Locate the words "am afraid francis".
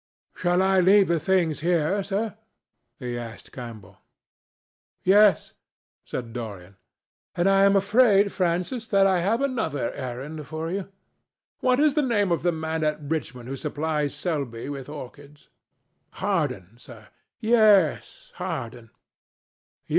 7.65-8.87